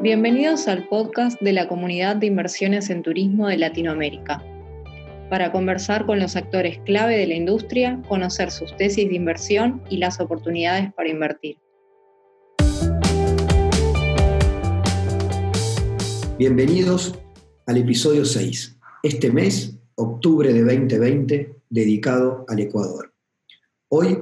[0.00, 4.44] Bienvenidos al podcast de la Comunidad de Inversiones en Turismo de Latinoamérica.
[5.28, 9.96] Para conversar con los actores clave de la industria, conocer sus tesis de inversión y
[9.96, 11.58] las oportunidades para invertir.
[16.38, 17.18] Bienvenidos
[17.66, 18.78] al episodio 6.
[19.02, 23.12] Este mes, octubre de 2020, dedicado al Ecuador.
[23.88, 24.16] Hoy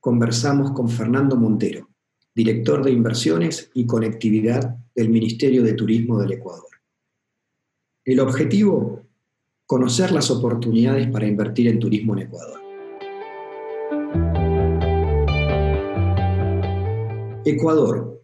[0.00, 1.89] conversamos con Fernando Montero,
[2.34, 6.68] director de inversiones y conectividad del Ministerio de Turismo del Ecuador.
[8.04, 9.06] El objetivo,
[9.66, 12.60] conocer las oportunidades para invertir en turismo en Ecuador.
[17.44, 18.22] Ecuador,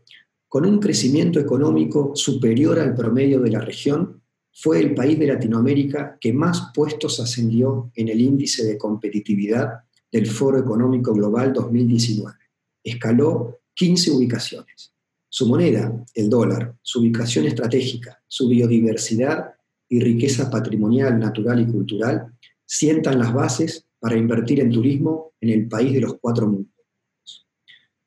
[0.48, 6.16] con un crecimiento económico superior al promedio de la región, fue el país de Latinoamérica
[6.20, 12.34] que más puestos ascendió en el índice de competitividad del Foro Económico Global 2019.
[12.82, 14.92] Escaló 15 ubicaciones.
[15.28, 19.54] Su moneda, el dólar, su ubicación estratégica, su biodiversidad
[19.88, 22.32] y riqueza patrimonial, natural y cultural
[22.64, 26.72] sientan las bases para invertir en turismo en el país de los cuatro mundos.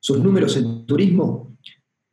[0.00, 1.56] Sus números en turismo,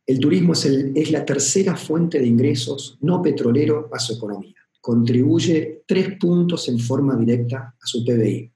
[0.06, 4.54] el turismo es, es la tercera fuente de ingresos no petrolero a su economía.
[4.80, 8.52] Contribuye tres puntos en forma directa a su PBI.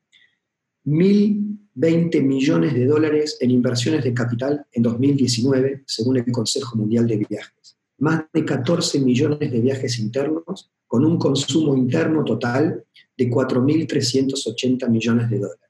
[1.77, 7.25] 1.020 millones de dólares en inversiones de capital en 2019, según el Consejo Mundial de
[7.29, 7.77] Viajes.
[7.99, 12.85] Más de 14 millones de viajes internos, con un consumo interno total
[13.17, 15.61] de 4.380 millones de dólares.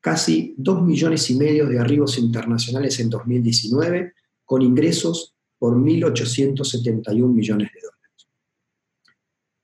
[0.00, 4.12] Casi 2 millones y medio de arribos internacionales en 2019,
[4.44, 8.28] con ingresos por 1.871 millones de dólares.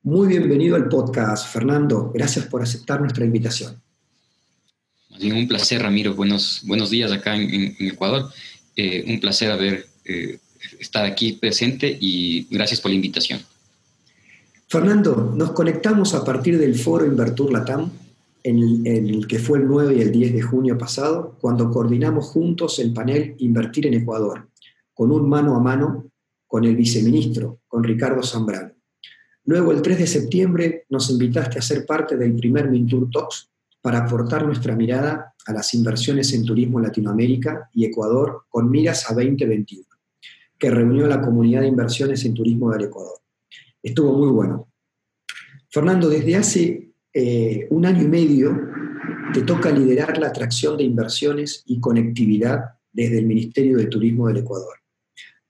[0.02, 2.10] Muy bienvenido al podcast, Fernando.
[2.12, 3.80] Gracias por aceptar nuestra invitación
[5.28, 6.14] un placer, Ramiro.
[6.14, 8.30] Buenos, buenos días acá en, Ecuador.
[8.76, 10.38] Eh, un placer haber eh,
[10.78, 13.40] estado aquí presente y gracias por la invitación.
[14.68, 17.90] Fernando, nos conectamos a partir del foro Invertur Latam,
[18.42, 22.78] en el, que fue el 9 y el 10 de junio pasado, cuando coordinamos juntos
[22.78, 24.48] el panel Invertir en Ecuador,
[24.94, 26.06] con un mano a mano
[26.46, 28.72] con el viceministro, con Ricardo Zambrano.
[29.44, 33.98] Luego, el 3 de septiembre, nos invitaste a ser parte del primer Mintur Talks, para
[33.98, 39.14] aportar nuestra mirada a las inversiones en turismo en Latinoamérica y Ecuador con miras a
[39.14, 39.84] 2021,
[40.58, 43.18] que reunió a la comunidad de inversiones en turismo del Ecuador.
[43.82, 44.68] Estuvo muy bueno.
[45.70, 48.70] Fernando, desde hace eh, un año y medio
[49.32, 54.38] te toca liderar la atracción de inversiones y conectividad desde el Ministerio de Turismo del
[54.38, 54.74] Ecuador.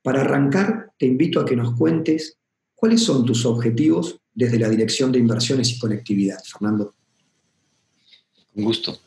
[0.03, 2.39] Para arrancar, te invito a que nos cuentes
[2.75, 6.95] cuáles son tus objetivos desde la Dirección de Inversiones y Conectividad, Fernando.
[8.63, 9.01] Gusto.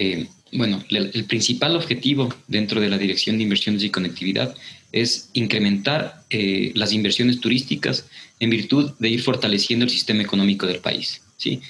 [0.00, 4.56] Eh, bueno, el, principal objetivo dentro de la Dirección de Inversiones y Conectividad
[4.92, 8.06] es incrementar eh, las inversiones turísticas
[8.40, 11.20] en virtud de ir fortaleciendo el sistema económico del país.
[11.36, 11.60] ¿sí?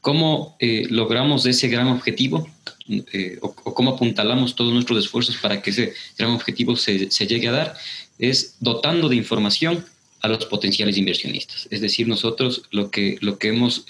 [0.00, 2.48] ¿Cómo eh, logramos ese gran objetivo
[3.42, 7.52] o, cómo apuntalamos todos nuestros esfuerzos para que ese gran objetivo se, se llegue a
[7.52, 7.74] dar?
[8.18, 9.84] Es dotando de información
[10.22, 11.68] a los potenciales inversionistas.
[11.70, 13.84] Es decir, nosotros lo que, lo que hemos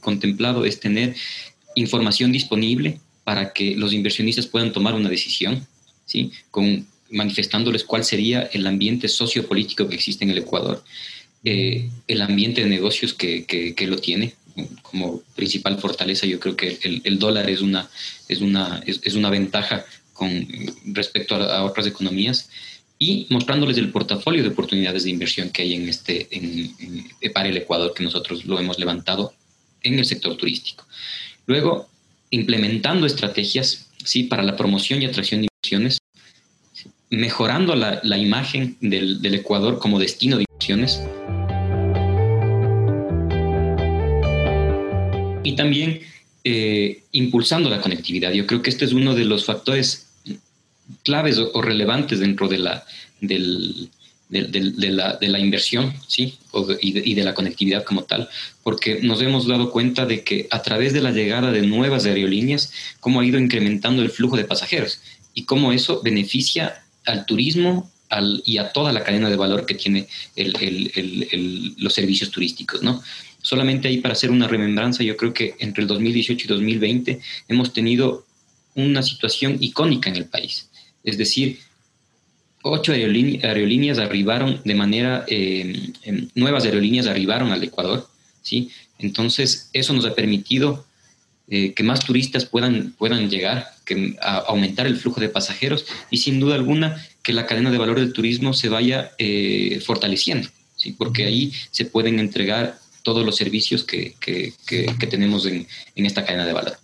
[0.00, 1.14] contemplado es tener
[1.74, 5.66] información disponible para que los inversionistas puedan tomar una decisión,
[6.06, 6.32] ¿sí?
[6.50, 10.82] Con, manifestándoles cuál sería el ambiente sociopolítico que existe en el Ecuador,
[11.44, 14.34] eh, el ambiente de negocios que, que, lo tiene
[14.82, 16.26] como principal fortaleza.
[16.26, 17.88] Yo creo que el, dólar es una,
[18.28, 20.46] es, una, es, una ventaja con
[20.86, 22.48] respecto a, otras economías
[22.98, 26.74] y mostrándoles el portafolio de oportunidades de inversión que hay en este, en,
[27.32, 29.34] para el Ecuador, que nosotros lo hemos levantado
[29.82, 30.86] en el sector turístico.
[31.46, 31.88] Luego,
[32.30, 34.24] implementando estrategias ¿sí?
[34.24, 35.98] para la promoción y atracción de inversiones,
[37.10, 41.02] mejorando la, imagen del, Ecuador como destino de inversiones.
[45.44, 46.00] Y también
[46.44, 48.32] eh, impulsando la conectividad.
[48.32, 50.08] Yo creo que este es uno de los factores
[51.02, 52.84] claves o, relevantes dentro de la,
[53.20, 53.90] del,
[54.32, 56.38] de, la, inversión ¿sí?
[56.80, 58.28] y, de, la conectividad como tal,
[58.62, 62.72] porque nos hemos dado cuenta de que a través de la llegada de nuevas aerolíneas,
[63.00, 65.00] cómo ha ido incrementando el flujo de pasajeros
[65.34, 67.90] y cómo eso beneficia al turismo
[68.44, 70.06] y a toda la cadena de valor que tiene
[71.76, 72.82] los servicios turísticos.
[72.82, 73.02] ¿no?
[73.42, 77.72] Solamente ahí para hacer una remembranza, yo creo que entre el 2018 y 2020 hemos
[77.74, 78.24] tenido
[78.74, 80.68] una situación icónica en el país.
[81.04, 81.58] Es decir,
[82.62, 85.92] ocho aerolíneas, arribaron de manera, eh,
[86.34, 88.08] nuevas aerolíneas arribaron al Ecuador,
[88.42, 88.70] ¿sí?
[88.98, 90.84] Entonces, eso nos ha permitido
[91.48, 94.16] eh, que más turistas puedan, puedan llegar, que,
[94.46, 98.12] aumentar el flujo de pasajeros y sin duda alguna que la cadena de valor del
[98.12, 100.92] turismo se vaya eh, fortaleciendo, ¿sí?
[100.92, 105.66] porque ahí se pueden entregar todos los servicios que, que, que, tenemos en,
[105.96, 106.78] en, esta cadena de valor.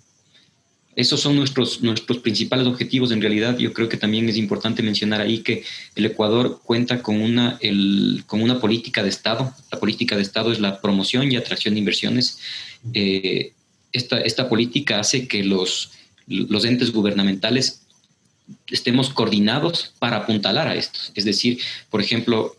[0.99, 3.13] Esos son nuestros, nuestros principales objetivos.
[3.13, 5.63] En realidad, yo creo que también es importante mencionar ahí que
[5.95, 7.57] el Ecuador cuenta con una,
[8.27, 9.55] con una política de Estado.
[9.71, 12.41] La política de Estado es la promoción y atracción de inversiones.
[12.95, 13.53] Eh,
[13.93, 15.93] esta, esta política hace que los,
[16.27, 17.83] los entes gubernamentales
[18.67, 20.99] estemos coordinados para apuntalar a esto.
[21.15, 21.61] Es decir,
[21.91, 22.57] por ejemplo,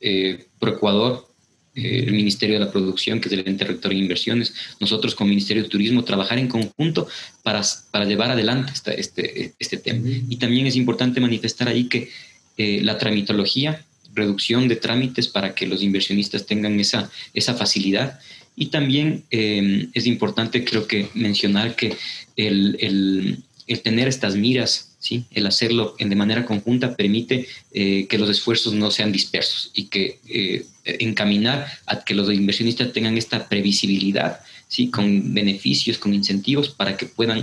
[0.00, 1.29] eh, Ecuador
[1.74, 5.30] eh, el Ministerio de la Producción, que es el ente rector de inversiones, nosotros como
[5.30, 7.08] Ministerio de Turismo, trabajar en conjunto
[7.42, 10.08] para, para llevar adelante este, este tema.
[10.28, 12.10] Y también es importante manifestar ahí que
[12.56, 13.84] eh, la tramitología,
[14.14, 18.18] reducción de trámites para que los inversionistas tengan esa, esa facilidad.
[18.56, 21.96] Y también eh, es importante, creo que, mencionar que
[22.36, 23.38] el, el,
[23.68, 24.89] el tener estas miras
[25.30, 30.18] El hacerlo de manera conjunta permite eh, que los esfuerzos no sean dispersos y que
[30.28, 34.90] eh, encaminar a que los inversionistas tengan esta previsibilidad, ¿sí?
[34.90, 37.42] Con beneficios, con incentivos para que puedan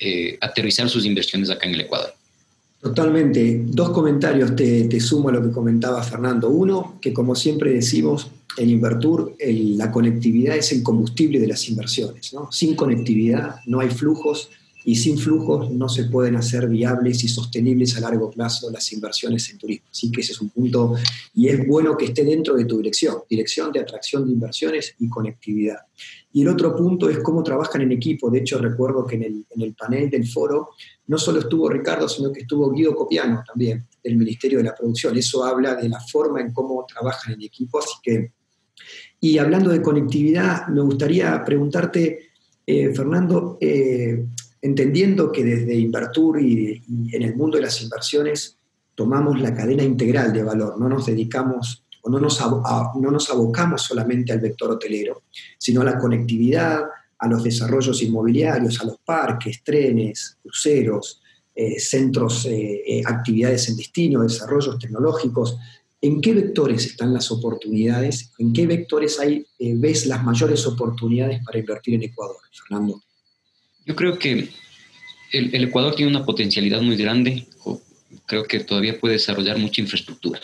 [0.00, 2.14] eh, aterrizar sus inversiones acá en el Ecuador.
[2.80, 3.60] Totalmente.
[3.66, 6.48] Dos comentarios te, sumo a lo que comentaba Fernando.
[6.48, 12.32] Uno, que como siempre decimos en Invertur, la conectividad es el combustible de las inversiones.
[12.32, 12.50] ¿no?
[12.50, 14.50] Sin conectividad no hay flujos,
[14.88, 19.50] y sin flujos no se pueden hacer viables y sostenibles a largo plazo las inversiones
[19.50, 19.86] en turismo.
[19.90, 20.94] Así que ese es un punto
[21.34, 25.10] y es bueno que esté dentro de tu dirección, dirección de atracción de inversiones y
[25.10, 25.80] conectividad.
[26.32, 28.30] Y el otro punto es cómo trabajan en equipo.
[28.30, 30.70] De hecho, recuerdo que en el, en el panel del foro
[31.08, 35.18] no solo estuvo Ricardo, sino que estuvo Guido Copiano también, del Ministerio de la Producción.
[35.18, 37.78] Eso habla de la forma en cómo trabajan en equipo.
[37.78, 38.32] Así que,
[39.20, 42.30] y hablando de conectividad, me gustaría preguntarte,
[42.66, 44.24] eh, Fernando, eh,
[44.60, 46.82] entendiendo que desde Invertur y,
[47.12, 48.56] en el mundo de las inversiones
[48.94, 53.82] tomamos la cadena integral de valor, no nos dedicamos o no nos, no nos abocamos
[53.82, 55.22] solamente al vector hotelero,
[55.58, 56.82] sino a la conectividad,
[57.18, 61.20] a los desarrollos inmobiliarios, a los parques, trenes, cruceros,
[61.54, 65.56] eh, centros, eh, eh, actividades en destino, desarrollos tecnológicos.
[66.00, 68.32] ¿En qué vectores están las oportunidades?
[68.38, 73.02] ¿En qué vectores hay, ves las mayores oportunidades para invertir en Ecuador, Fernando?
[73.88, 74.50] Yo creo que
[75.32, 77.46] el, Ecuador tiene una potencialidad muy grande,
[78.26, 80.40] creo que todavía puede desarrollar mucha infraestructura.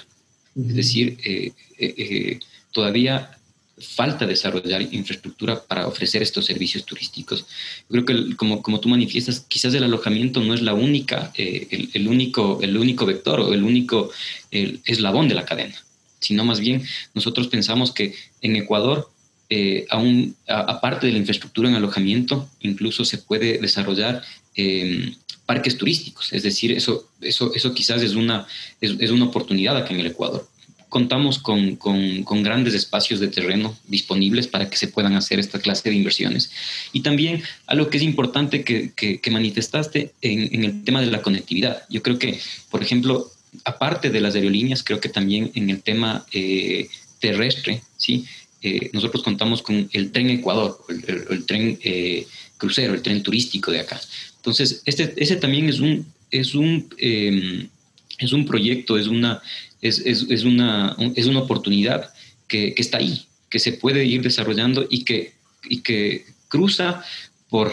[0.56, 2.38] Es decir, eh, eh, eh,
[2.72, 3.36] todavía
[3.76, 7.44] falta desarrollar infraestructura para ofrecer estos servicios turísticos.
[7.90, 12.08] Yo creo que, como, como tú manifiestas, quizás el alojamiento no es la única, el,
[12.08, 14.10] único, el único vector o el único
[14.50, 15.76] eslabón de la cadena,
[16.18, 16.82] sino más bien
[17.12, 19.10] nosotros pensamos que en Ecuador
[19.56, 24.20] eh, aún, aparte de la infraestructura en alojamiento, incluso se puede desarrollar
[24.56, 25.14] em,
[25.46, 26.32] parques turísticos.
[26.32, 28.48] Es decir, eso, eso, eso quizás es una,
[28.80, 30.48] es, una oportunidad acá en el Ecuador.
[30.88, 35.88] Contamos con, con, grandes espacios de terreno disponibles para que se puedan hacer esta clase
[35.88, 36.50] de inversiones.
[36.92, 41.22] Y también algo que es importante que, que, manifestaste en, en, el tema de la
[41.22, 41.84] conectividad.
[41.88, 42.40] Yo creo que,
[42.70, 43.30] por ejemplo,
[43.64, 46.88] aparte de las aerolíneas, creo que también en el tema eh,
[47.20, 48.26] terrestre, ¿sí?
[48.66, 52.26] Eh, nosotros contamos con el tren Ecuador, el, tren eh,
[52.56, 54.00] crucero, el tren turístico de acá.
[54.36, 57.68] Entonces, este, ese también es un, es un, em,
[58.16, 59.42] es un proyecto, es una,
[59.82, 62.10] es, es, una, es una oportunidad
[62.48, 65.34] que, que, está ahí, que se puede ir desarrollando y que,
[65.68, 67.04] y que cruza
[67.50, 67.70] por,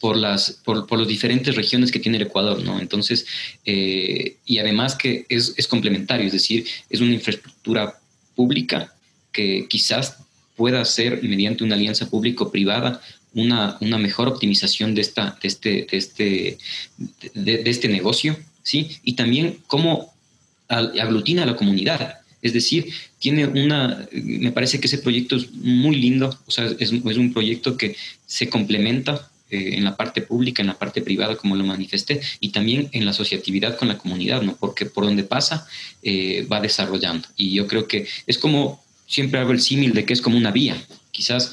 [0.00, 2.80] por las, por, por las diferentes regiones que tiene el Ecuador, ¿no?
[2.80, 3.26] Entonces,
[3.64, 8.00] eh, y además que es, es complementario, es decir, es una infraestructura
[8.34, 8.92] pública
[9.36, 10.16] que quizás
[10.56, 13.02] pueda ser mediante una alianza público-privada
[13.34, 16.58] una, una, mejor optimización de, esta, de, este, de, este,
[17.34, 18.96] de, este negocio, ¿sí?
[19.04, 20.14] Y también cómo
[20.68, 22.20] aglutina a la comunidad.
[22.40, 22.86] Es decir,
[23.18, 27.32] tiene una, me parece que ese proyecto es muy lindo, o sea, es, es un
[27.34, 31.64] proyecto que se complementa eh, en la parte pública, en la parte privada, como lo
[31.64, 34.56] manifesté, y también en la asociatividad con la comunidad, ¿no?
[34.56, 35.68] Porque por donde pasa
[36.02, 37.28] eh, va desarrollando.
[37.36, 40.50] Y yo creo que es como siempre hago el símil de que es como una
[40.50, 40.76] vía.
[41.10, 41.52] Quizás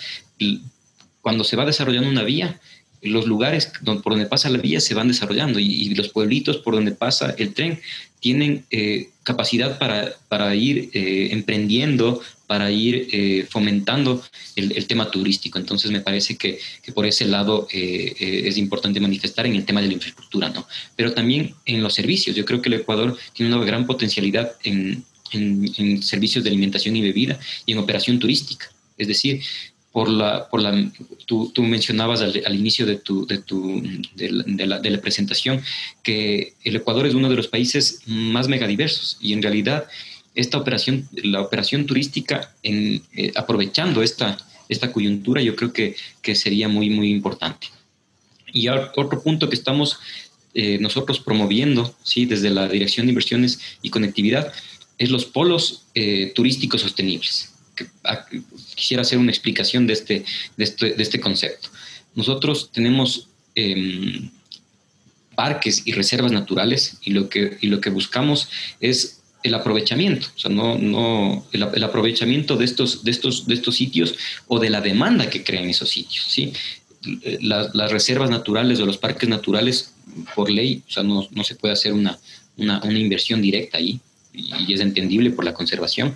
[1.22, 2.60] cuando se va desarrollando una vía,
[3.03, 6.91] los lugares por donde pasa la vía se van desarrollando y, los pueblitos por donde
[6.91, 7.79] pasa el tren
[8.19, 14.24] tienen eh, capacidad para, para ir eh, emprendiendo, para ir eh, fomentando
[14.55, 15.60] el, tema turístico.
[15.60, 16.60] Entonces me parece que,
[16.93, 20.65] por ese lado es importante manifestar en el tema de la infraestructura, ¿no?
[20.95, 22.36] Pero también en los servicios.
[22.36, 25.03] Yo creo que el Ecuador tiene una gran potencialidad en,
[25.34, 28.68] en, servicios de alimentación y bebida y en operación turística.
[28.98, 29.42] Es decir,
[29.92, 30.92] por la, por la
[31.25, 33.82] tú, tú mencionabas al, al, inicio de, tu, de, tu,
[34.16, 34.32] de,
[34.66, 35.62] la, de, la, presentación
[36.02, 39.86] que el Ecuador es uno de los países más megadiversos y en realidad
[40.36, 44.38] esta operación, la operación turística, en, eh, aprovechando esta,
[44.68, 47.68] esta coyuntura, yo creo que, que, sería muy, muy importante.
[48.52, 50.00] Y otro punto que estamos
[50.56, 52.25] eh, nosotros promoviendo, ¿sí?
[52.25, 54.54] desde la Dirección de Inversiones y Conectividad,
[54.98, 57.54] es los polos eh, turísticos sostenibles
[58.76, 60.26] quisiera hacer una explicación de este,
[60.58, 61.70] de este, de este concepto.
[62.16, 64.30] Nosotros tenemos eh,
[65.36, 70.40] parques y reservas naturales y lo que, y lo que buscamos es el aprovechamiento, o
[70.40, 74.16] sea, no, no, el, aprovechamiento de estos, de, estos, de estos sitios
[74.48, 76.26] o de la demanda que crean esos sitios.
[76.30, 76.54] ¿sí?
[77.42, 79.94] La, las reservas naturales o los parques naturales,
[80.34, 82.18] por ley, o sea, no, no se puede hacer una,
[82.56, 84.00] una, una inversión directa ahí,
[84.34, 86.16] y es entendible por la conservación,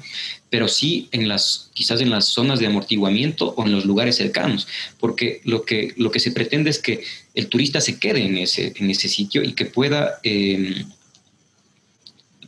[0.49, 4.67] pero sí en las, quizás en las zonas de amortiguamiento o en los lugares cercanos,
[4.99, 7.03] porque lo que, lo que se pretende es que
[7.35, 10.85] el turista se quede en ese, en ese sitio y que pueda eh,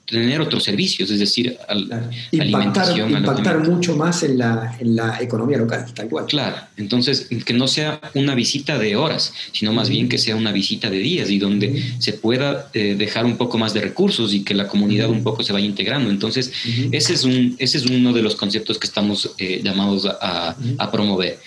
[0.09, 5.57] tener otros servicios, es decir, al, impactar, impactar mucho más en la, en la, economía
[5.57, 6.25] local, tal cual.
[6.25, 10.51] Claro, entonces que no sea una visita de horas, sino más bien que sea una
[10.51, 14.43] visita de días y donde se pueda eh, dejar un poco más de recursos y
[14.43, 16.09] que la comunidad un poco se vaya integrando.
[16.09, 16.51] Entonces,
[16.91, 20.91] ese, es un, ese es uno de los conceptos que estamos eh, llamados a, a
[20.91, 21.39] promover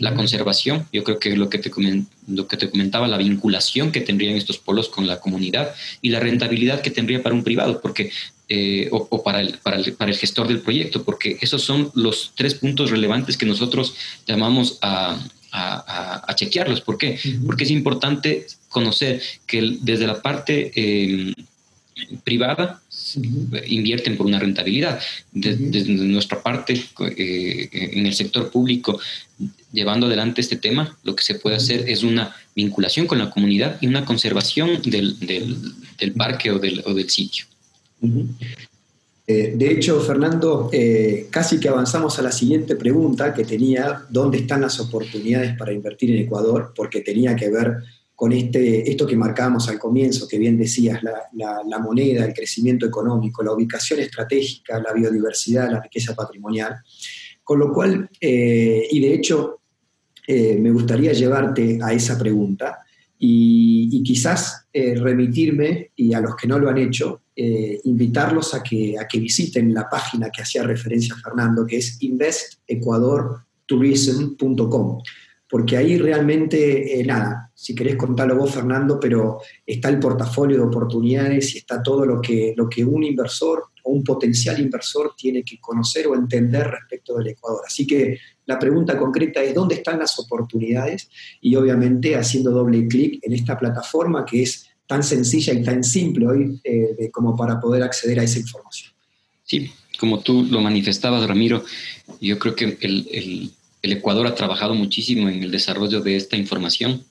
[0.00, 1.70] la conservación, yo creo que lo que, te
[2.28, 6.20] lo que te comentaba, la vinculación que tendrían estos polos con la comunidad y la
[6.20, 8.10] rentabilidad que tendría para un privado, porque
[8.48, 12.32] eh, o, para, el, para, el, para, el, gestor del proyecto, porque esos son los
[12.34, 13.94] tres puntos relevantes que nosotros
[14.26, 15.20] llamamos a,
[15.52, 16.80] a, a chequearlos.
[16.80, 17.18] ¿Por qué?
[17.46, 21.34] Porque es importante conocer que desde la parte eh,
[22.24, 22.80] privada
[23.66, 25.00] invierten por una rentabilidad.
[25.32, 26.74] Desde nuestra parte,
[27.16, 29.00] eh, en el sector público,
[29.72, 33.78] llevando adelante este tema, lo que se puede hacer es una vinculación con la comunidad
[33.80, 35.56] y una conservación del, del,
[35.98, 37.44] del parque o del, o del sitio.
[39.26, 44.38] Eh, de hecho, Fernando, eh, casi que avanzamos a la siguiente pregunta que tenía, ¿dónde
[44.38, 46.72] están las oportunidades para invertir en Ecuador?
[46.74, 47.76] Porque tenía que ver
[48.20, 51.22] con este, esto que marcábamos al comienzo, que bien decías, la,
[51.66, 56.76] la, moneda, el crecimiento económico, la ubicación estratégica, la biodiversidad, la riqueza patrimonial.
[57.42, 59.62] Con lo cual, eh, y de hecho,
[60.26, 62.80] eh, me gustaría llevarte a esa pregunta
[63.18, 68.98] y, quizás eh, remitirme, y a los que no lo han hecho, invitarlos a que,
[68.98, 74.98] a que visiten la página que hacía referencia Fernando, que es investecuadortourism.com
[75.50, 80.62] porque ahí realmente, eh, nada, si querés contarlo vos, Fernando, pero está el portafolio de
[80.62, 85.42] oportunidades y está todo lo que, lo que un inversor o un potencial inversor tiene
[85.42, 87.62] que conocer o entender respecto del Ecuador.
[87.66, 91.10] Así que la pregunta concreta es, ¿dónde están las oportunidades?
[91.40, 96.26] Y obviamente haciendo doble clic en esta plataforma que es tan sencilla y tan simple
[96.28, 98.92] hoy eh, como para poder acceder a esa información.
[99.42, 101.64] Sí, como tú lo manifestabas, Ramiro,
[102.20, 103.52] yo creo que el, el
[103.82, 107.04] el Ecuador ha trabajado muchísimo en el desarrollo de esta información.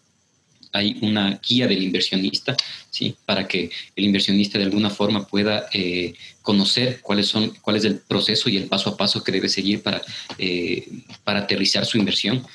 [0.71, 2.55] Hay una guía del inversionista,
[2.91, 3.15] ¿sí?
[3.25, 7.97] para que el inversionista de alguna forma pueda eh, conocer cuáles son, cuál es el
[7.99, 10.01] proceso y el paso a paso que debe seguir para,
[10.37, 10.87] eh,
[11.23, 12.45] para aterrizar su inversión.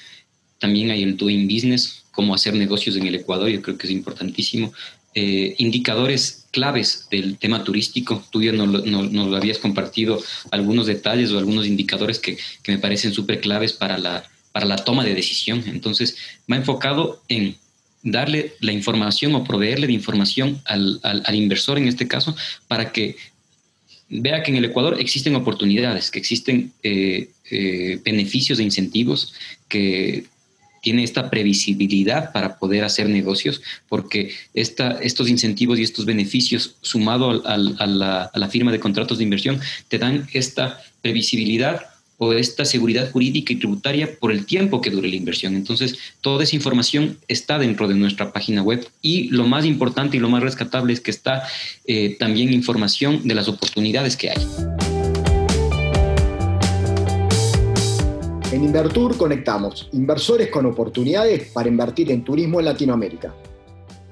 [0.59, 3.93] También hay el Doing Business, cómo hacer negocios en el Ecuador, yo creo que es
[3.93, 4.73] importantísimo.
[5.15, 8.25] Eh, indicadores claves del tema turístico.
[8.31, 13.41] Tú ya nos, lo habías compartido algunos detalles o algunos indicadores que, me parecen súper
[13.41, 15.63] claves para la, para la toma de decisión.
[15.67, 16.17] Entonces,
[16.51, 17.57] va enfocado en
[18.03, 22.37] darle la información o proveerle de información al inversor en este caso
[22.69, 23.17] para que
[24.09, 29.35] vea que en el Ecuador existen oportunidades, que existen eh, eh, beneficios e incentivos
[29.69, 30.25] que
[30.85, 37.43] tiene esta previsibilidad para poder hacer negocios, porque esta, estos incentivos y estos beneficios, sumado
[37.45, 41.81] a, la, a la firma de contratos de inversión, te dan esta previsibilidad
[42.19, 45.57] o esta seguridad jurídica y tributaria por el tiempo que dure la inversión.
[45.57, 50.21] Entonces, toda esa información está dentro de nuestra página web y lo más importante y
[50.21, 51.43] lo más rescatable es que está
[51.87, 54.94] eh, también información de las oportunidades que hay.
[58.53, 63.35] En Invertur conectamos inversores con oportunidades para invertir en turismo en Latinoamérica.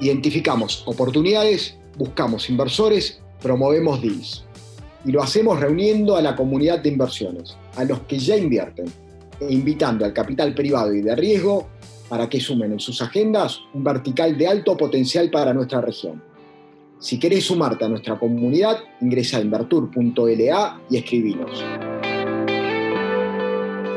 [0.00, 4.44] Identificamos oportunidades, buscamos inversores, promovemos deals.
[5.04, 8.86] Y lo hacemos reuniendo a la comunidad de inversiones, a los que ya invierten,
[9.40, 11.68] e invitando al capital privado y de riesgo
[12.08, 16.22] para que sumen en sus agendas un vertical de alto potencial para nuestra región.
[16.98, 21.64] Si querés sumarte a nuestra comunidad, ingresa a invertur.la y escribinos.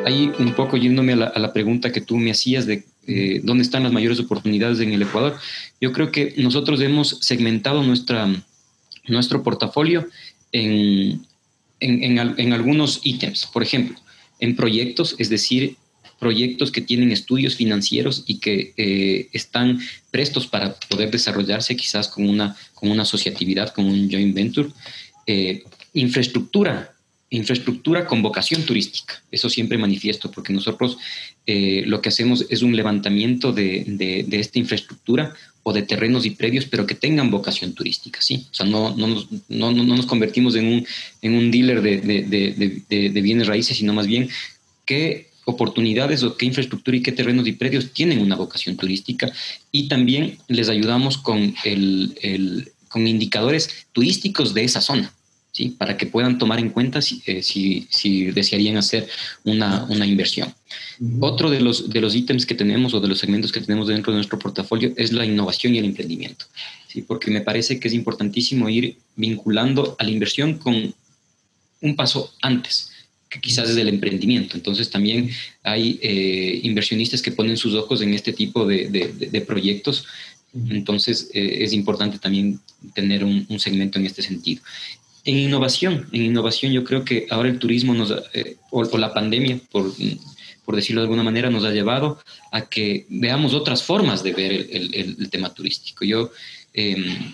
[0.06, 3.84] Ahí un poco yéndome a la, pregunta que tú me hacías de eh, dónde están
[3.84, 5.38] las mayores oportunidades en el Ecuador,
[5.82, 8.28] yo creo que nosotros hemos segmentado nuestra,
[9.08, 10.08] nuestro portafolio
[10.52, 11.26] en,
[11.80, 13.48] en, algunos ítems.
[13.48, 13.98] Por ejemplo,
[14.40, 15.76] en proyectos, es decir,
[16.20, 19.80] proyectos que tienen estudios financieros y que eh, están
[20.12, 24.70] prestos para poder desarrollarse quizás con una, con una asociatividad, con un joint venture.
[25.28, 26.95] Eh, infraestructura,
[27.30, 29.22] infraestructura con vocación turística.
[29.32, 30.98] Eso siempre manifiesto, porque nosotros
[31.46, 36.32] eh, lo que hacemos es un levantamiento de, de, esta infraestructura o de terrenos y
[36.32, 38.46] predios, pero que tengan vocación turística, ¿sí?
[38.52, 40.88] O sea, no, no, nos, no, no nos convertimos en un,
[41.22, 44.30] en un dealer de, de, bienes raíces, sino más bien
[44.86, 49.32] qué oportunidades o qué infraestructura y qué terrenos y predios tienen una vocación turística
[49.72, 55.15] y también les ayudamos con, el, el, con indicadores turísticos de esa zona.
[55.56, 55.70] ¿Sí?
[55.70, 59.08] para que puedan tomar en cuenta si, eh, si, desearían hacer
[59.46, 60.54] una, una inversión.
[61.22, 64.12] Otro de los, de los ítems que tenemos o de los segmentos que tenemos dentro
[64.12, 66.46] de nuestro portafolio es la innovación y el emprendimiento,
[66.90, 67.04] ¿sí?
[67.04, 70.94] porque me parece que es importantísimo ir vinculando a la inversión con
[71.82, 72.92] un paso antes
[73.30, 74.58] que quizás es el emprendimiento.
[74.58, 75.30] Entonces también
[75.64, 80.06] hay eh, inversionistas que ponen sus ojos en este tipo de, de, proyectos.
[80.70, 82.60] Entonces eh, es importante también
[82.94, 84.62] tener un, un, segmento en este sentido.
[85.26, 89.60] En innovación, en innovación yo creo que ahora el turismo nos, eh, o, la pandemia,
[89.72, 89.92] por,
[90.64, 92.20] por, decirlo de alguna manera, nos ha llevado
[92.52, 96.06] a que veamos otras formas de ver el, el, tema turístico.
[96.06, 96.32] Yo
[96.74, 97.34] em,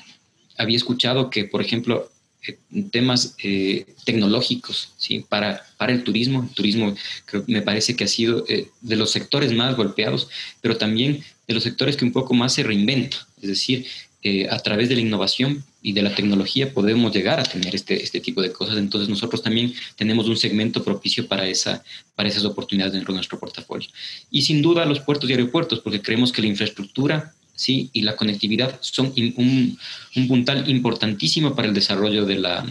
[0.57, 2.09] había escuchado que, por ejemplo,
[2.47, 2.57] eh,
[2.91, 5.25] temas eh, tecnológicos ¿sí?
[5.27, 6.95] para, para el turismo, el turismo
[7.25, 10.29] creo, me parece que ha sido de los sectores más golpeados,
[10.61, 13.27] pero también de los sectores que un poco más se reinventa.
[13.41, 13.85] Es decir,
[14.23, 18.03] eh, a través de la innovación y de la tecnología podemos llegar a tener este,
[18.03, 18.77] este tipo de cosas.
[18.77, 21.83] Entonces nosotros también tenemos un segmento propicio para, esa,
[22.15, 23.89] para esas oportunidades dentro de nuestro portafolio.
[24.29, 27.89] Y sin duda los puertos y aeropuertos, porque creemos que la infraestructura ¿sí?
[27.93, 29.77] y la conectividad son un,
[30.15, 32.65] un, puntal importantísimo para el desarrollo de, la,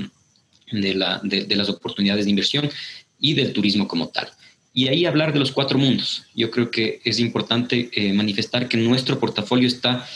[0.71, 2.71] de, la, de, las oportunidades de inversión
[3.19, 4.29] y del turismo como tal.
[4.73, 6.23] Y ahí hablar de los cuatro mundos.
[6.33, 10.07] Yo creo que es importante eh, manifestar que nuestro portafolio está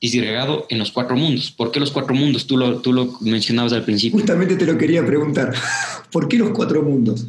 [0.00, 1.50] disgregado en los cuatro mundos.
[1.50, 2.46] ¿Por qué los cuatro mundos?
[2.46, 4.18] Tú lo, tú lo mencionabas al principio.
[4.18, 5.54] Justamente te lo quería preguntar.
[6.12, 7.26] ¿Por qué los cuatro mundos?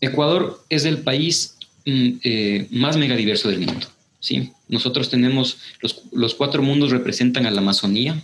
[0.00, 1.56] Ecuador es el país
[1.86, 3.86] mm, eh, más megadiverso del mundo.
[4.20, 4.52] ¿sí?
[4.68, 8.22] Nosotros tenemos, los, los, cuatro mundos representan a la Amazonía,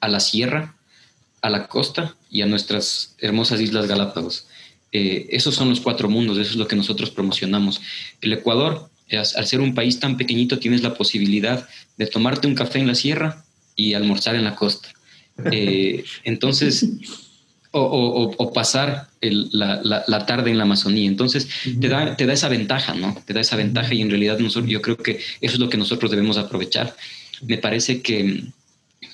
[0.00, 0.76] a la sierra,
[1.40, 4.46] a la costa y a nuestras hermosas Islas Galápagos.
[4.92, 7.80] Eh, esos son los cuatro mundos, eso es lo que nosotros promocionamos.
[8.20, 12.78] El Ecuador al ser un país tan pequeñito tienes la posibilidad de tomarte un café
[12.78, 13.44] en la sierra
[13.76, 14.88] y almorzar en la costa.
[15.50, 16.86] Eh, entonces,
[17.72, 21.08] o, pasar la, tarde en la Amazonía.
[21.08, 21.48] Entonces,
[21.80, 23.16] te da, te da esa ventaja, ¿no?
[23.24, 25.78] Te da esa ventaja y en realidad nosotros, yo creo que eso es lo que
[25.78, 26.94] nosotros debemos aprovechar.
[27.40, 28.44] Me parece que,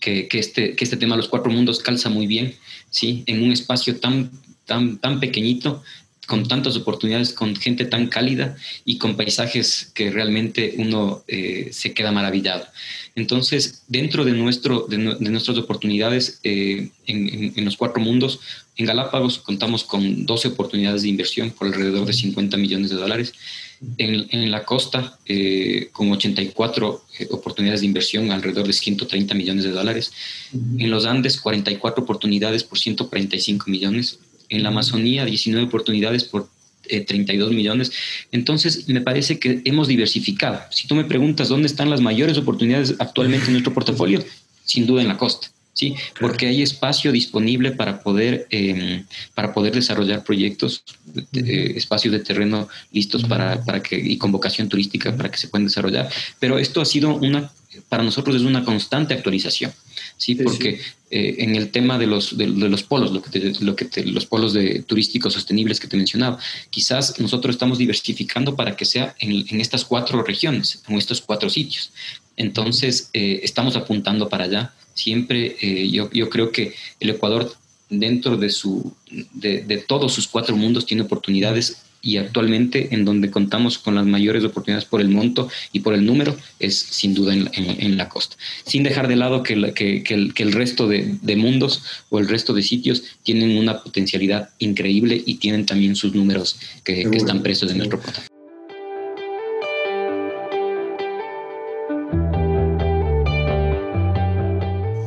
[0.00, 2.54] que, este, que este tema de los cuatro mundos calza muy bien,
[2.90, 3.22] ¿sí?
[3.26, 4.30] En un espacio tan,
[4.66, 5.82] tan, tan pequeñito
[6.28, 11.94] con tantas oportunidades, con gente tan cálida y con paisajes que realmente uno eh, se
[11.94, 12.66] queda maravillado.
[13.14, 18.40] Entonces, dentro de, nuestro, de, nuestras oportunidades eh, en, los cuatro mundos,
[18.76, 23.32] en Galápagos contamos con 12 oportunidades de inversión por alrededor de 50 millones de dólares.
[23.96, 30.12] En, la costa, eh, con 84 oportunidades de inversión, alrededor de 130 millones de dólares.
[30.52, 36.48] En los Andes, 44 oportunidades por 145 millones en la Amazonía 19 oportunidades por
[36.88, 37.92] 32 eh, millones.
[38.32, 40.60] Entonces, me parece que hemos diversificado.
[40.70, 44.24] Si tú me preguntas dónde están las mayores oportunidades actualmente en nuestro portafolio,
[44.64, 45.48] sin duda en la costa.
[45.78, 49.04] Sí, porque hay espacio disponible para poder, em,
[49.36, 50.82] para poder desarrollar proyectos,
[51.32, 55.46] eh, espacios de terreno listos para, para que, y con vocación turística para que se
[55.46, 56.10] puedan desarrollar.
[56.40, 57.52] Pero esto ha sido una,
[57.88, 59.72] para nosotros es una constante actualización.
[60.16, 60.34] ¿sí?
[60.34, 60.80] Porque
[61.12, 64.54] eh, en el tema de los, de, los polos, lo que, lo que los polos
[64.54, 69.60] de, turísticos sostenibles que te mencionaba, quizás nosotros estamos diversificando para que sea en, en
[69.60, 71.92] estas cuatro regiones, en estos cuatro sitios.
[72.36, 74.72] Entonces, eh, estamos apuntando para allá.
[74.98, 77.52] Siempre eh, yo, yo creo que el Ecuador
[77.88, 78.92] dentro de, su,
[79.32, 84.06] de, de, todos sus cuatro mundos tiene oportunidades y actualmente en donde contamos con las
[84.06, 88.36] mayores oportunidades por el monto y por el número es sin duda en, la costa.
[88.64, 93.04] Sin dejar de lado que, que, el, resto de, mundos o el resto de sitios
[93.22, 98.37] tienen una potencialidad increíble y tienen también sus números que, están presos en nuestro portafolio.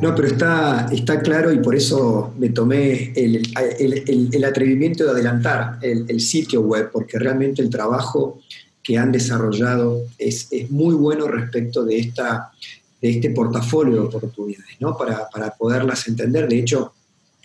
[0.02, 3.40] No, pero está, está claro y por eso me tomé el,
[3.78, 8.40] el, atrevimiento de adelantar el, sitio web, porque realmente el trabajo
[8.82, 12.50] que han desarrollado es, es muy bueno respecto de, esta,
[13.00, 14.96] de este portafolio de oportunidades, ¿no?
[14.96, 16.48] para, para poderlas entender.
[16.48, 16.92] De hecho,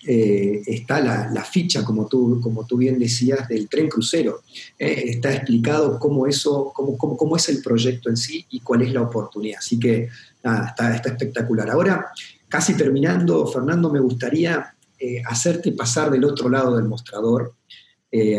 [0.08, 4.42] eh, está la, ficha, como tú, como tú bien decías, del tren crucero.
[4.80, 8.92] Eh, está explicado cómo, eso, cómo, cómo, es el proyecto en sí y cuál es
[8.94, 9.60] la oportunidad.
[9.60, 10.10] Así que
[10.44, 11.70] nada, está, está espectacular.
[11.70, 12.08] Ahora,
[12.48, 17.56] casi terminando, Fernando, me gustaría eh, hacerte pasar del otro lado del mostrador,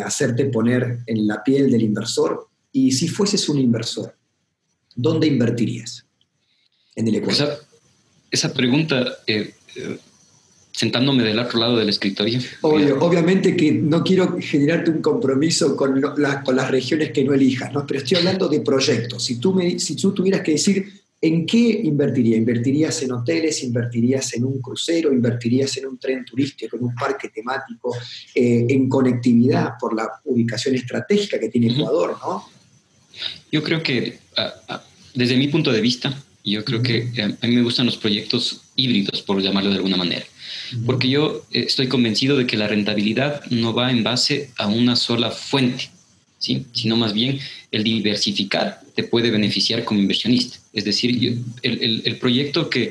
[0.05, 2.49] hacerte poner en la piel del inversor.
[2.73, 4.17] Y si fueses un inversor,
[4.97, 6.05] ¿dónde invertirías?
[6.97, 7.61] En el Ecuador.
[8.31, 9.19] Esa, pregunta
[10.79, 12.39] sentándome del otro lado del escritorio.
[12.63, 17.85] obviamente que no quiero generarte un compromiso con, con las regiones que no elijas, ¿no?
[17.85, 19.25] pero estoy hablando de proyectos.
[19.25, 24.35] Si tú, me, si tú tuvieras que decir en qué invertiría, ¿invertirías en hoteles, invertirías
[24.35, 27.97] en un crucero, invertirías en un tren turístico, en un parque temático,
[28.35, 32.17] eh, en conectividad por la ubicación estratégica que tiene Ecuador?
[32.21, 32.45] ¿no?
[33.51, 34.19] Yo creo que
[35.15, 38.63] desde mi punto de vista, yo creo que eh, a mí me gustan los proyectos
[38.77, 40.25] híbridos, por llamarlo de alguna manera
[40.87, 44.97] porque yo eh, estoy convencido de que la rentabilidad no va en base a una
[44.97, 45.91] sola fuente,
[46.39, 46.67] ¿sí?
[46.73, 47.39] sino más bien
[47.71, 50.59] el diversificar te puede beneficiar como inversionista.
[50.73, 52.91] Es decir, el, proyecto que,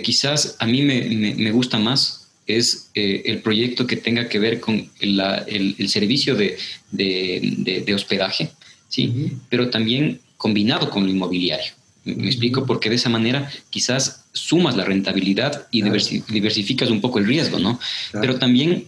[0.00, 4.88] quizás a mí me, gusta más es eh, el proyecto que tenga que ver con
[5.00, 8.52] el, servicio de, hospedaje,
[8.88, 9.32] ¿sí?
[9.48, 11.72] pero también combinado con lo inmobiliario.
[12.04, 17.26] Me explico porque de esa manera quizás sumas la rentabilidad y diversificas un poco el
[17.26, 17.80] riesgo, ¿no?
[18.12, 18.86] Pero también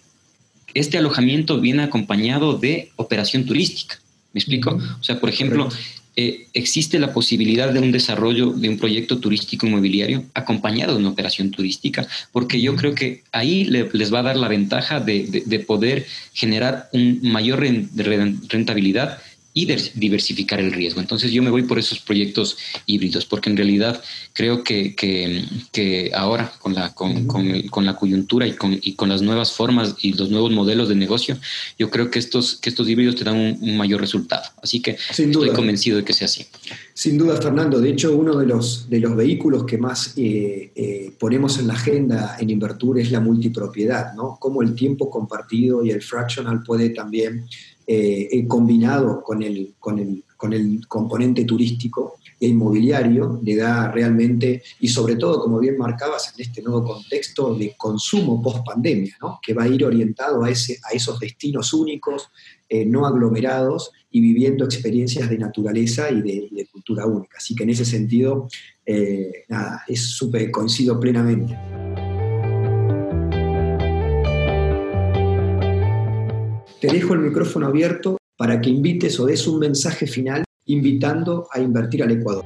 [0.74, 3.98] este alojamiento viene acompañado de operación turística.
[4.32, 4.78] ¿Me explico?
[5.00, 5.68] O sea, por ejemplo,
[6.14, 11.08] eh, existe la posibilidad de un desarrollo de un proyecto turístico inmobiliario acompañado de una
[11.08, 16.06] operación turística, porque yo creo que ahí les va a dar la ventaja de, poder
[16.34, 19.18] generar un mayor rentabilidad
[19.54, 21.00] y diversificar el riesgo.
[21.00, 26.52] Entonces yo me voy por esos proyectos híbridos, porque en realidad creo que, que, ahora
[26.58, 30.30] con la, con, con, la coyuntura y con, y con las nuevas formas y los
[30.30, 31.36] nuevos modelos de negocio,
[31.78, 34.44] yo creo que estos, que estos híbridos te dan un, mayor resultado.
[34.62, 36.46] Así que estoy convencido de que sea así.
[36.94, 37.80] Sin duda, Fernando.
[37.80, 41.74] De hecho, uno de los, de los vehículos que más eh, eh, ponemos en la
[41.74, 44.36] agenda en Invertur es la multipropiedad, ¿no?
[44.40, 47.46] Cómo el tiempo compartido y el fractional puede también
[47.86, 53.90] eh, eh, combinado con el, con, el, con el componente turístico e inmobiliario, le da
[53.90, 59.16] realmente, y sobre todo, como bien marcabas, en este nuevo contexto de consumo post pandemia,
[59.20, 59.40] ¿no?
[59.44, 62.28] que va a ir orientado a, ese, a esos destinos únicos,
[62.68, 67.38] eh, no aglomerados y viviendo experiencias de naturaleza y de, cultura única.
[67.38, 68.48] Así que en ese sentido,
[69.48, 71.56] nada, es súper, coincido plenamente.
[76.82, 81.60] Te dejo el micrófono abierto para que invites o des un mensaje final invitando a
[81.60, 82.44] invertir al Ecuador.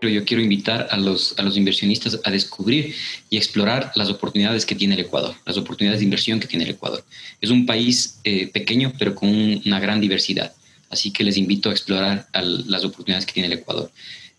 [0.00, 2.94] Yo quiero invitar a los, a los inversionistas a descubrir
[3.28, 6.70] y explorar las oportunidades que tiene el Ecuador, las oportunidades de inversión que tiene el
[6.70, 7.04] Ecuador.
[7.42, 10.54] Es un país eh, pequeño, pero con una gran diversidad.
[10.88, 13.90] Así que les invito a explorar las oportunidades que tiene el Ecuador.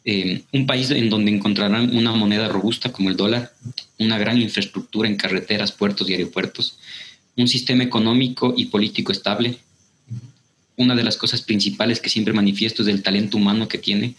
[0.04, 3.54] Eh, un país en donde encontrarán una moneda robusta como el dólar,
[4.00, 6.80] una gran infraestructura en carreteras, puertos y aeropuertos,
[7.38, 9.60] un sistema económico y político estable.
[10.76, 14.16] Una de las cosas principales que siempre manifiesto es el talento humano que tiene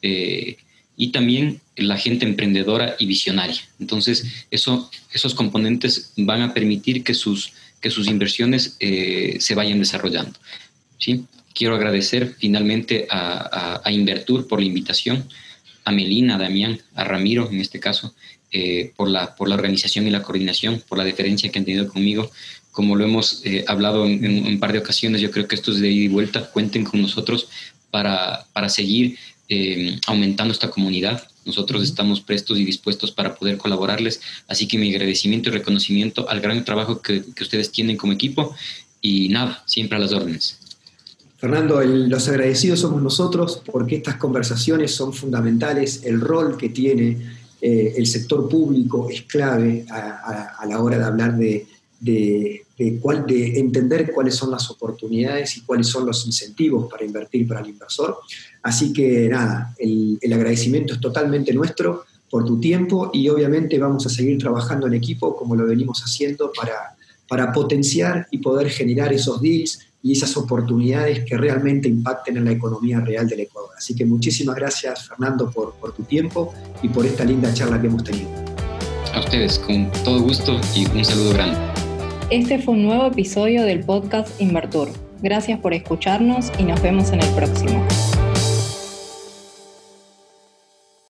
[0.00, 0.56] eh,
[0.96, 3.60] y también la gente emprendedora y visionaria.
[3.78, 9.78] Entonces, eso, esos componentes van a permitir que sus, que sus inversiones eh, se vayan
[9.78, 10.38] desarrollando.
[10.98, 11.24] ¿sí?
[11.56, 15.26] Quiero agradecer finalmente a, a, Invertur por la invitación,
[15.86, 18.14] a Melina, a Damián, a Ramiro en este caso,
[18.52, 21.88] eh, por, la, por la organización y la coordinación, por la deferencia que han tenido
[21.88, 22.30] conmigo.
[22.72, 25.80] Como lo hemos eh, hablado en, un par de ocasiones, yo creo que esto es
[25.80, 26.50] de ida y vuelta.
[26.50, 27.48] Cuenten con nosotros
[27.90, 29.16] para, para seguir
[29.48, 31.26] eh, aumentando esta comunidad.
[31.46, 34.20] Nosotros estamos prestos y dispuestos para poder colaborarles.
[34.46, 38.54] Así que mi agradecimiento y reconocimiento al gran trabajo que, que ustedes tienen como equipo.
[39.00, 40.58] Y nada, siempre a las órdenes.
[41.38, 47.94] Fernando, los agradecidos somos nosotros porque estas conversaciones son fundamentales, el rol que tiene eh,
[47.96, 51.66] el sector público es clave a, la hora de hablar de,
[52.00, 52.62] de,
[53.58, 58.18] entender cuáles son las oportunidades y cuáles son los incentivos para invertir para el inversor.
[58.62, 64.10] Así que nada, el, agradecimiento es totalmente nuestro por tu tiempo y obviamente vamos a
[64.10, 66.52] seguir trabajando en equipo como lo venimos haciendo
[67.28, 72.52] para potenciar y poder generar esos deals y esas oportunidades que realmente impacten en la
[72.52, 73.70] economía real del Ecuador.
[73.76, 77.88] Así que muchísimas gracias, Fernando, por, por tu tiempo y por esta linda charla que
[77.88, 78.28] hemos tenido.
[79.12, 81.56] A ustedes, con todo gusto y un saludo grande.
[82.30, 84.88] Este fue un nuevo episodio del podcast Invertur.
[85.22, 87.86] Gracias por escucharnos y nos vemos en el próximo.